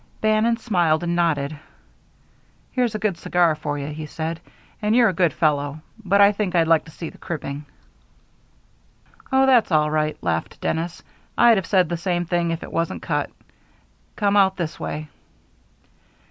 [0.19, 1.55] Bannon smiled and nodded.
[2.71, 4.39] "Here's a good cigar for you," he said,
[4.81, 7.65] "and you're a good fellow, but I think I'd like to see the cribbing."
[9.31, 11.03] "Oh, that's all right," laughed Dennis.
[11.37, 13.29] "I'd have said the same thing if it wasn't cut.
[14.15, 15.07] Come out this way."